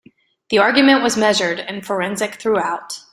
[0.49, 3.01] The argument was measured and forensic throughout.